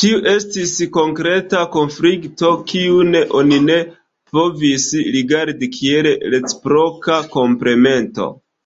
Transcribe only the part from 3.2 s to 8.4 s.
oni ne povis rigardi kiel reciproka komplemento.